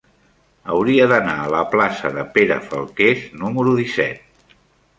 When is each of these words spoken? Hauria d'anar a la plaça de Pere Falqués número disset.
Hauria 0.75 1.05
d'anar 1.11 1.35
a 1.41 1.51
la 1.55 1.59
plaça 1.75 2.11
de 2.17 2.25
Pere 2.37 2.59
Falqués 2.71 3.23
número 3.45 3.77
disset. 3.83 4.57